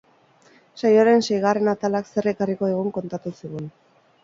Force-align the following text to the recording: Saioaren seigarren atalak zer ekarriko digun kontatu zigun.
Saioaren 0.81 1.21
seigarren 1.27 1.69
atalak 1.75 2.11
zer 2.15 2.31
ekarriko 2.33 2.73
digun 2.73 2.91
kontatu 2.99 3.37
zigun. 3.39 3.73